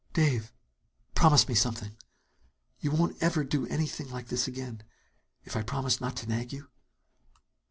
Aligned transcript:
Dave, 0.13 0.51
promise 1.13 1.47
me 1.47 1.53
something! 1.53 1.95
You 2.79 2.89
won't 2.89 3.21
ever 3.21 3.43
do 3.43 3.67
anything 3.67 4.09
like 4.09 4.29
this 4.29 4.47
again, 4.47 4.81
if 5.43 5.55
I 5.55 5.61
promise 5.61 6.01
not 6.01 6.15
to 6.17 6.27
nag 6.27 6.51
you?" 6.51 6.69